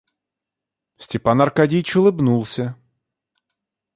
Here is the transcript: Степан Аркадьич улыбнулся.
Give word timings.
Степан 0.97 1.41
Аркадьич 1.43 1.89
улыбнулся. 1.95 2.67